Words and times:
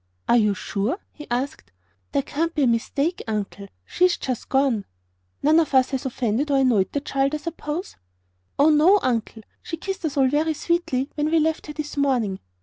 "Are 0.27 0.35
you 0.37 0.55
sure?" 0.55 0.97
he 1.11 1.27
asked. 1.29 1.71
"There 2.11 2.23
can't 2.23 2.55
be 2.55 2.63
a 2.63 2.67
mistake, 2.67 3.21
Uncle. 3.27 3.67
She's 3.85 4.17
just 4.17 4.49
gone." 4.49 4.85
"None 5.43 5.59
of 5.59 5.73
you 5.73 5.77
has 5.83 6.07
offended, 6.07 6.49
or 6.49 6.57
annoyed 6.57 6.91
the 6.91 7.01
child, 7.01 7.35
I 7.35 7.37
suppose?" 7.37 7.97
"Oh, 8.57 8.71
no, 8.71 8.99
Uncle. 9.03 9.43
She 9.61 9.77
kissed 9.77 10.03
us 10.03 10.17
all 10.17 10.27
very 10.27 10.55
sweetly 10.55 11.11
when 11.13 11.29
we 11.29 11.37
left 11.37 11.67
her 11.67 11.73
this 11.73 11.97
morning." 11.97 12.39